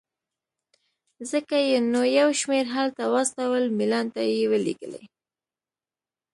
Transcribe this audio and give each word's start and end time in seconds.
ځکه 1.31 1.55
یې 1.69 1.77
نو 1.91 2.01
یو 2.19 2.29
شمېر 2.41 2.65
هلته 2.75 3.03
واستول، 3.13 3.63
میلان 3.77 4.05
ته 4.15 4.21
یې 4.33 4.45
ولېږلې. 4.51 5.03